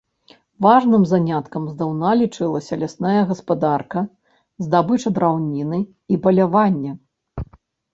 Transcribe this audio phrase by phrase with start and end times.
[0.65, 3.99] Важным заняткам здаўна лічылася лясная гаспадарка,
[4.65, 5.79] здабыча драўніны
[6.15, 7.01] і паляванне.